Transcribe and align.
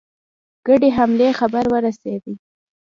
ګډې 0.67 0.89
حملې 0.97 1.29
خبر 1.39 1.65
ورسېدی. 1.73 2.33